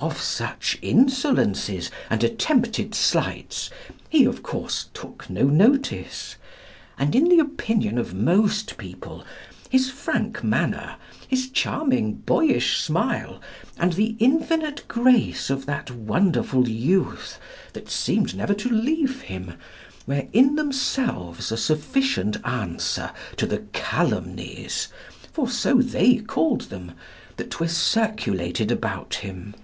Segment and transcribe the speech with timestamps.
[0.00, 3.70] Of such insolences and attempted slights,
[4.08, 6.34] he, of course, took no notice;
[6.98, 9.24] and in the opinion of most people
[9.70, 10.96] his frank manner,
[11.28, 13.40] his charming, boyish smile,
[13.78, 17.38] and the infinite grace of that wonderful youth
[17.72, 19.54] that seemed never to leave him
[20.04, 24.88] were in themselves a sufficient answer to the calumnies
[25.32, 26.90] (for so they called them)
[27.36, 29.54] that were circulated about him."